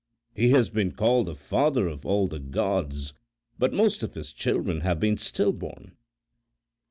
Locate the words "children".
4.33-4.79